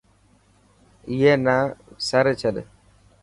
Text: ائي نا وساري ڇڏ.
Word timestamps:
ائي 1.09 1.31
نا 1.45 1.55
وساري 1.93 2.33
ڇڏ. 2.41 2.55